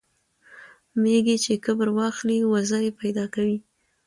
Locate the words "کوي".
3.35-3.57